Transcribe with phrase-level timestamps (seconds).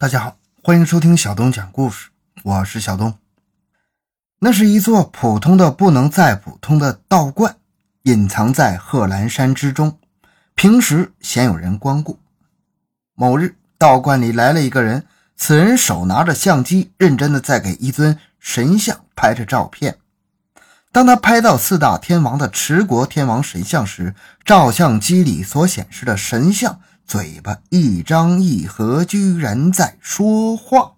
[0.00, 2.08] 大家好，欢迎收听小东讲故事，
[2.42, 3.18] 我是小东。
[4.38, 7.58] 那是一座普通的不能再普通的道观，
[8.04, 9.98] 隐藏在贺兰山之中，
[10.54, 12.18] 平时鲜有人光顾。
[13.14, 15.04] 某日，道观里来了一个人，
[15.36, 19.98] 此人手拿着相机，认真的在给一尊神像拍着照片。
[20.90, 24.14] 当他拍到四大天王的持国天王神像时，
[24.46, 26.80] 照相机里所显示的神像。
[27.10, 30.92] 嘴巴一张一合，居然在说话。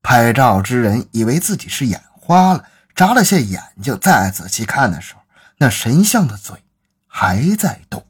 [0.00, 5.22] 拍照之人以为自己是眼花了，眨了下眼睛，再仔细看的时候，
[5.58, 6.62] 那神像的嘴
[7.08, 8.06] 还在动。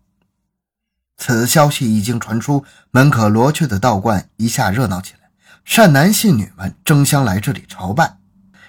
[1.16, 5.30] 此消息一经传出，门可罗雀的道观一下热闹起来，
[5.64, 8.18] 善男信女们争相来这里朝拜。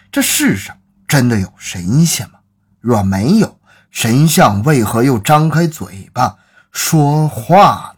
[0.10, 0.78] 这世上
[1.10, 2.40] 真的有神仙吗？
[2.80, 3.60] 若没有
[3.92, 6.38] 神像，为何又张开嘴巴
[6.72, 7.96] 说话？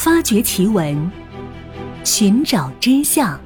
[0.00, 1.10] 发掘奇闻，
[2.04, 3.38] 寻找真相，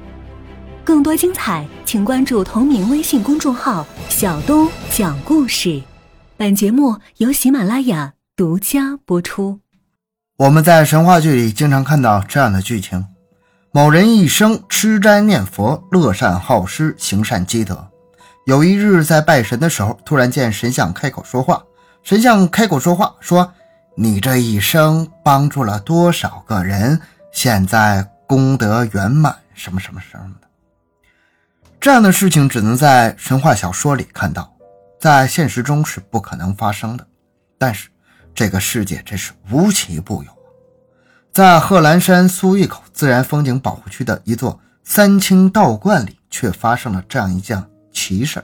[0.85, 5.83] 更多精彩，请关注同名微信公众号“小东讲故事”。
[6.37, 9.59] 本节目由喜马拉雅独家播出。
[10.37, 13.05] 我们在神话剧里经常看到这样的剧情：
[13.71, 17.89] 某人一生吃斋念佛，乐善好施，行善积德。
[18.45, 21.61] 有一日在拜神的时候，突然见神像开口说话。
[22.01, 23.51] 神像开口说话说。
[23.97, 26.99] 你这一生帮助了多少个人？
[27.31, 30.47] 现在功德圆满，什么什么什么的，
[31.79, 34.53] 这样的事情只能在神话小说里看到，
[34.99, 37.07] 在现实中是不可能发生的。
[37.57, 37.89] 但是
[38.33, 40.31] 这个世界真是无奇不有！
[41.31, 48.43] 在贺兰山苏峪口自然风景保护区的一座三清道观里，却发生了这样一件奇事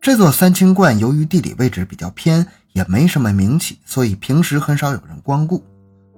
[0.00, 2.46] 这座三清观由于地理位置比较偏。
[2.76, 5.64] 也没什么名气，所以平时很少有人光顾。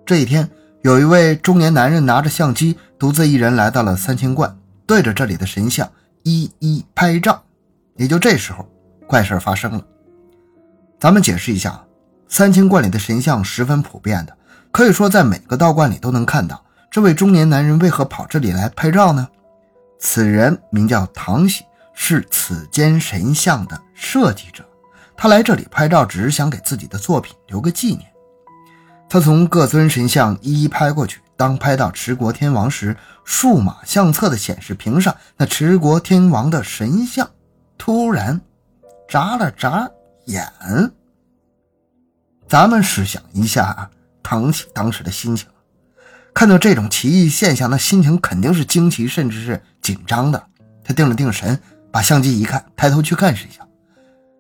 [0.04, 0.50] 这一天，
[0.82, 5.88] 有一位中年男人拿着相机，独自一人来到了三清观，对着这里的神像
[6.24, 7.40] 一一拍照。
[7.94, 8.68] 也就这时候，
[9.06, 9.84] 怪事发生了。
[10.98, 11.80] 咱们解释一下，
[12.26, 14.36] 三清观里的神像十分普遍的，
[14.72, 16.60] 可以说在每个道观里都能看到。
[16.90, 19.28] 这位中年男人为何跑这里来拍照呢？
[20.00, 21.62] 此人名叫唐喜，
[21.94, 24.64] 是此间神像的设计者。
[25.20, 28.08] 他来这里拍照，只是想给自己的作品留个纪念。
[29.08, 37.28] 他从各尊神像一一拍过去，当拍到持国天王时，数码相册的显示屏上，那持国天王的神像
[37.76, 38.40] 突然
[39.08, 39.90] 眨了眨
[40.26, 40.48] 眼。
[42.46, 43.90] 咱们试想一下啊
[44.22, 45.48] 唐启当时的心情，
[46.32, 50.40] 看到这种奇异现象，那心情肯定是惊奇，甚至是紧张的。
[50.84, 53.67] 他定了定神，把相机一看，抬头去看神像。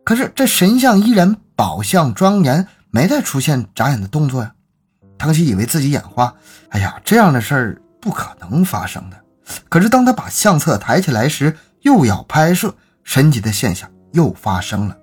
[0.08, 4.54] 可是这神像依然宝相庄严，没再出现眨眼的动作呀。
[5.18, 6.34] 唐熙以为自己眼花，
[6.70, 9.20] 哎呀，这样的事儿不可能发生的。
[9.68, 12.74] 可是当他把相册抬起来时，又要拍摄，
[13.04, 14.96] 神奇的现象又发生了。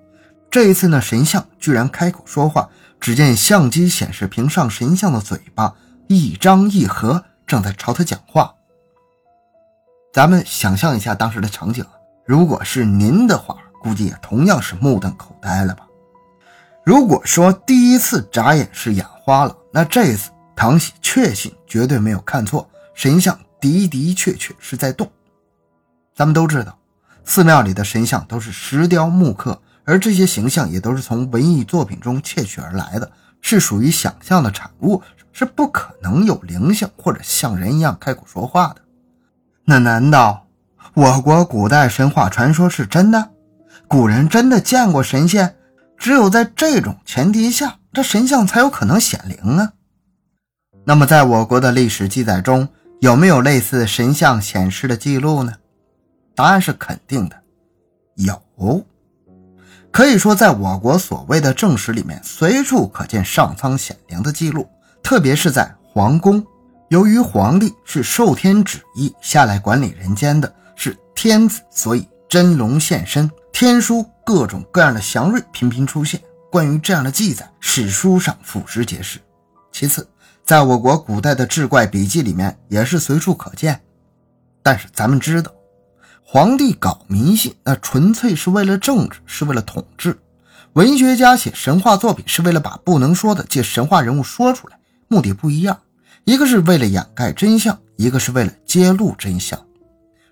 [0.50, 2.68] 这一次呢，神像居然开口说话。
[2.98, 5.72] 只见相机显示屏上神像的嘴巴
[6.08, 8.52] 一张一合，正在朝他讲话。
[10.12, 11.84] 咱们想象一下当时的场景，
[12.26, 13.56] 如果是您的话。
[13.86, 15.86] 估计也同样是目瞪口呆了吧。
[16.84, 25.08] 如果说第一次眨眼是眼花了，那这次唐喜确信绝对没有看错，神像的的确确是在动。
[26.16, 26.76] 咱们都知道，
[27.24, 33.08] 寺庙里的神像都是石雕木刻，而这些形象也都是从文艺作品中窃取而来的，
[33.40, 35.00] 是属于想象的产物，
[35.32, 38.82] 是不可能有灵性或者像人一样开口说话的。
[39.64, 40.48] 那难道
[40.94, 43.30] 我国古代神话传说是真的？
[43.88, 45.56] 古人真的见过神仙，
[45.96, 49.72] 只有在这种前提下，这神像才有可能显灵啊。
[50.84, 52.68] 那么，在我国的历史记载中，
[53.00, 55.52] 有没有类似神像显示的记录呢？
[56.34, 57.36] 答案是肯定的，
[58.16, 58.84] 有。
[59.90, 64.68] 可以说，在我国所谓的正史里面，随处可见上苍显灵的记录，
[65.02, 66.44] 特别是在皇宫。
[66.88, 73.30] 由于皇帝是受天旨意下来管理人间的，是天子，所以真龙现身。
[73.52, 76.20] 天书各种各样的祥瑞频频出现，
[76.50, 79.18] 关于这样的记载，史书上俯拾皆是。
[79.72, 80.06] 其次，
[80.44, 83.80] 在我国古代的志怪笔记里面也是随处可见。
[84.62, 85.50] 但是咱们知道，
[86.22, 90.12] 皇帝搞迷信，那纯粹是为了政治，是为了统治；
[90.74, 94.78] 文学家写神话作品，是为了把不能说的借神话人物说出来，
[95.08, 95.80] 目的不一样，
[96.24, 99.58] 一个是为了掩盖真相，一个是为了揭露真相。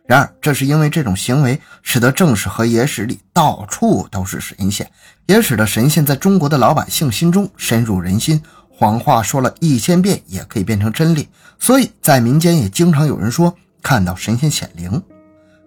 [0.06, 4.91] 然而，这是因为这种行为使得正史和野史里到处都是神仙，
[5.25, 11.29] 也使得神仙在中国的老百姓心中深入人心，谎话说了一千遍也可以变成真理，
[11.59, 15.03] 所以在民间也经常有人说看到神仙显灵。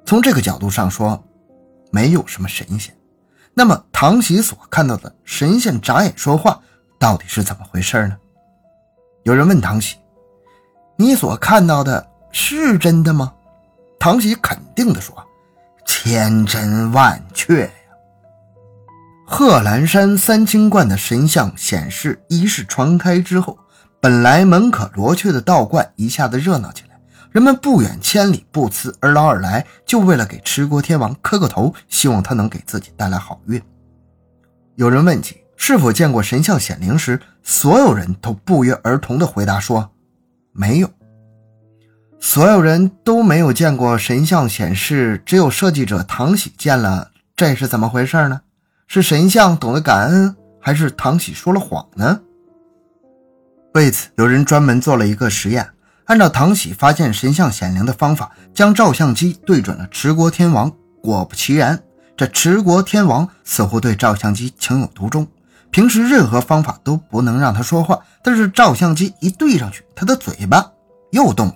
[0.06, 1.24] 从这个角度上说，
[1.92, 2.96] 没有什么神仙。
[3.56, 6.60] 那么唐喜所看到的神仙眨眼说话
[7.00, 8.16] 到底是怎么回事呢？
[9.24, 9.96] 有人问唐喜
[10.96, 13.34] ：“你所看到的是真的吗？”
[14.08, 15.14] 唐喜肯定地说
[15.86, 17.70] ：“千真万确呀！”
[19.28, 23.60] 贺兰山三清观的神像显示仪式传开之后，
[24.00, 26.98] 本来门可罗雀的道观一下子热闹起来，
[27.32, 33.62] 人们不远千里不辞而劳而来，就为了给持国天王磕个头，希望他能给自己带来好运。
[34.76, 39.92] 有人问起是否见过神像显灵时，所有人都不约而同地回答说
[40.56, 40.90] ：“没有。”
[42.20, 48.42] 所有人都没有见过神像显示，只有设计者唐喜见了，这是怎么回事呢？
[48.88, 52.20] 是神像懂得感恩，还是唐喜说了谎呢？
[53.74, 55.70] 为此，有人专门做了一个实验，
[56.06, 60.72] 按照唐喜发现神像显灵的方法，将照相机对准了持国天王。
[61.04, 61.80] 果不其然，
[62.18, 65.28] 这持国天王似乎对照相机情有独钟。
[65.70, 70.66] 平时任何方法都不能让他说话，但是照相机一对上去，他的嘴巴
[71.12, 71.56] 又动了。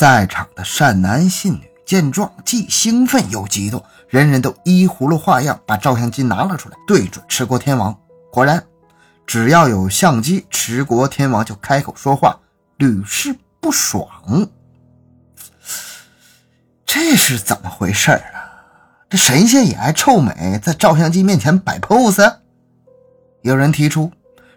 [0.00, 7.94] 在场的善男信女见状，既兴奋又激动，人人都依葫芦画样把照相机拿了出来，对准持国天王。
[8.32, 8.64] 果然，
[9.26, 12.40] 只要有相机，持国天王就开口说话，
[12.78, 14.08] 屡试不爽。
[16.86, 18.56] 这是怎么回事啊？
[19.10, 22.36] 这神仙也爱臭美，在照相机面前摆 pose？
[23.42, 24.10] 有人提出，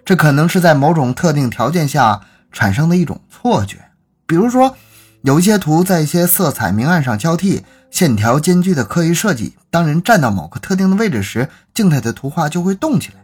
[0.06, 2.22] 这可能是在某种特定条件下
[2.54, 3.80] 产生的一种错觉，
[4.26, 4.74] 比如说。
[5.24, 13.24] 有一些图在一些色彩明暗上交替、线条间距的刻意设计，当人站到某个特定的位置时，静态的图画就会动起来。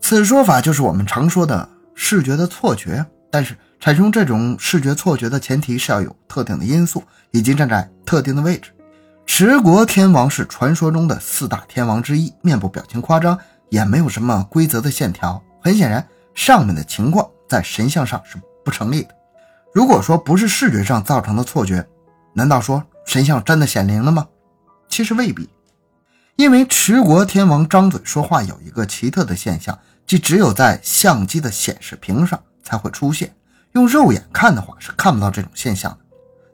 [0.00, 3.06] 此说法就是我们常说的视觉的错觉。
[3.30, 7.00] 但是，产生这种视觉错觉的前提是要有特定的因素，
[7.30, 8.72] 以及站在特定的位置。
[9.24, 13.38] 持国天王是传说中的四大天王之一，面部表情夸张，
[13.68, 15.40] 也没有什么规则的线条。
[15.62, 16.04] 很显然，
[16.34, 19.10] 上面的情况在神像上是不成立的。
[19.72, 21.86] 如果说不是视觉上造成的错觉，
[22.32, 24.26] 难道说神像真的显灵了吗？
[24.88, 25.48] 其实未必，
[26.36, 33.32] 因为持国天王张嘴说话有一个奇特的现象，即只有在相机的显示屏上才会出现，
[33.72, 35.98] 用肉眼看的话是看不到这种现象的。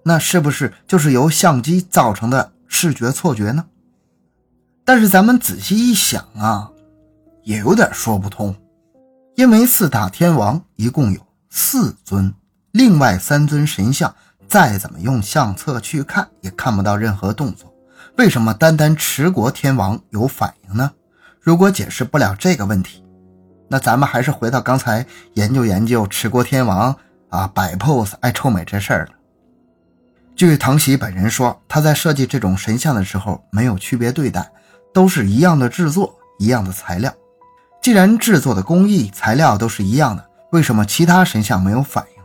[0.03, 3.65] 那是不是就是由相机造成的视觉错觉呢？
[4.85, 6.71] 但是咱们仔细一想啊，
[7.45, 8.55] 也有点说不通，
[9.35, 12.33] 因为四大天王一共有四尊。
[12.77, 14.15] 另外三尊神像，
[14.47, 17.73] 再怎么用相册去看，也看不到任何动作。
[18.19, 20.93] 为什么单单持国天王有反应呢？
[21.41, 23.03] 如果解释不了这个问题，
[23.67, 26.95] 那咱们还是回到刚才研究研究持国天王
[27.31, 29.13] 啊摆 pose 爱臭美这事儿了。
[30.35, 34.47] 据唐喜本人说，他在设计这种神像的时候没有区别对待，
[34.93, 37.11] 都是一样的制作，一样的材料。
[37.81, 42.16] 既然制作的工艺、材料都是一样的，为什么其他神像没有反应？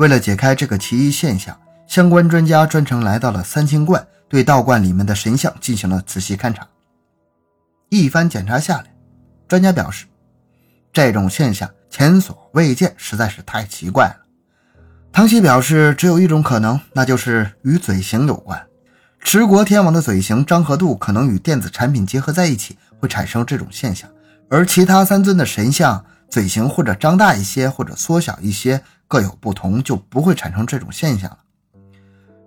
[0.00, 1.54] 为了解开这个奇异现象，
[1.86, 6.66] 相关专家专程来到了三清观，对道观里面的神像进行了仔细勘察。
[7.90, 8.86] 一番检查下来，
[9.46, 10.06] 专家表示，
[10.90, 14.16] 这种现象前所未见，实在是太奇怪了。
[15.12, 18.58] 唐熙表示，只有一种可能，那就是与嘴型有关。
[19.20, 24.08] 持国天王的嘴型张合度可能与电子产品结合在一起，会产生这种现象，
[24.48, 28.82] 而其他三尊的神像嘴型或者张大一些，或者缩小一些。
[29.10, 31.38] 各有不同，就不会产生这种现象了。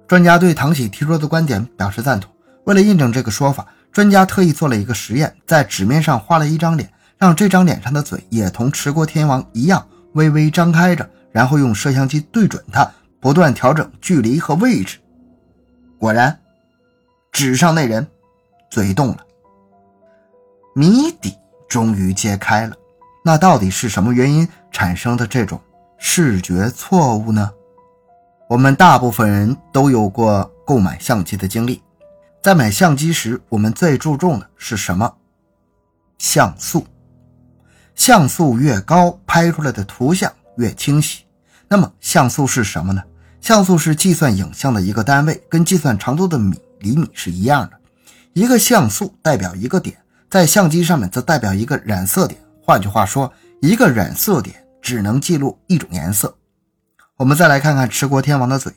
[0.07, 2.31] 专家对唐喜提出的观点表示赞同。
[2.63, 12.89] 为了印证这个说法，专家特意做了一个实验，在纸面上画了一张脸，让这张脸上的嘴也同持国天王一样微微张开着，然后用摄像机对准它，
[13.19, 14.99] 不断调整距离和位置。
[15.99, 16.39] 果然，
[17.33, 18.07] 纸上那人
[18.69, 19.17] 嘴动了，
[20.73, 21.35] 谜底
[21.67, 22.73] 终于揭开了。
[23.21, 25.59] 那到底是什么原因产生的这种？
[26.05, 27.49] 视觉错误呢？
[28.49, 31.81] 我们大部分人都有过购买相机的经历，
[32.43, 35.11] 在买相机时，我们最注重的是什么？
[36.17, 36.85] 像素。
[37.95, 41.23] 像素越高，拍出来的图像越清晰。
[41.69, 43.01] 那么，像素是什么呢？
[43.39, 47.79] 像素是计算影像的一个单位，跟计算长度的米厘米是一样的。
[48.33, 49.97] 一个像素代表一个点，
[50.29, 52.39] 在相机上面则代表一个染色点。
[52.61, 53.31] 换句话说，
[53.61, 54.62] 一个染色点。
[54.83, 56.37] 只能记录一种颜色。
[57.17, 58.71] 我们再来看看持国天王的嘴，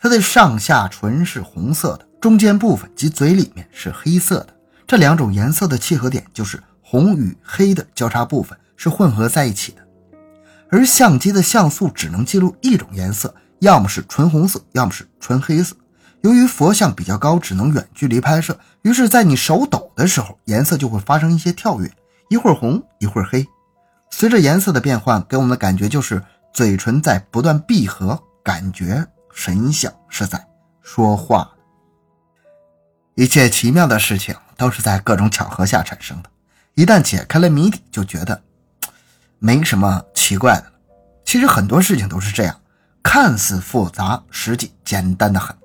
[0.00, 4.48] 它的上下唇是红色的，中间部分及嘴里面是黑色的。
[4.86, 9.86] 这两种颜色的契合点就是红与黑的交叉部分是混合在一起的。
[10.70, 15.76] 而相机的像素只能记录一种颜色，要么是纯红色，要么是纯黑色。
[16.22, 21.92] 由于佛像比较高，只能远距离拍摄，于是，在你手抖的时候，颜色就会发生一些跳跃，
[22.30, 23.46] 一会儿红，一会儿黑。
[24.10, 26.22] 随着颜色的变换，给我们的感觉就是
[26.52, 30.46] 嘴唇在不断闭合，感觉神像是在
[30.80, 31.50] 说话。
[33.14, 36.30] 一切奇妙的事情都是在各种巧合下产生的。
[36.74, 38.42] 一旦解开了谜底，就觉得
[39.38, 40.72] 没什么奇怪的了。
[41.24, 42.60] 其实很多事情都是这样，
[43.02, 45.56] 看似复杂，实际简单的很。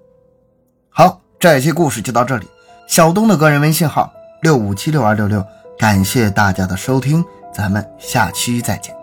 [0.89, 2.47] 好，这一期故事就到这里。
[2.87, 5.45] 小东的个人微信号六五七六二六六，
[5.77, 9.00] 感谢大家的收听，咱们下期再见。